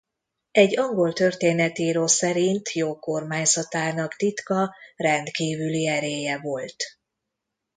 [0.51, 6.83] Egy angol történetíró szerint jó kormányzatának titka rendkívüli erélye volt.